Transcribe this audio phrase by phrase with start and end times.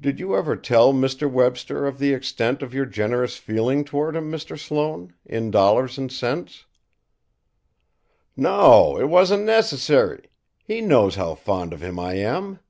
[0.00, 1.30] "Did you ever tell Mr.
[1.30, 4.58] Webster of the extent of your generous feeling toward him, Mr.
[4.58, 6.64] Sloane in dollars and cents?"
[8.34, 10.24] "No; it wasn't necessary.
[10.64, 12.60] He knows how fond of him I am."